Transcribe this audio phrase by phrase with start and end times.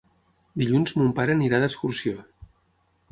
[0.61, 2.17] Dilluns mon pare irà d'excursió.